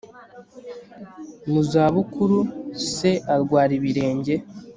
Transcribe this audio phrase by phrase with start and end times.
[1.51, 2.39] mu za bukuru
[2.93, 4.33] se arwara ibirenge